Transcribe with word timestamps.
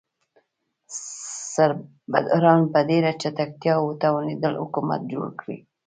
سربداران 1.53 2.61
په 2.73 2.79
ډیره 2.89 3.11
چټکتیا 3.21 3.75
وتوانیدل 3.81 4.53
حکومت 4.63 5.01
جوړ 5.13 5.27
کړي. 5.39 5.57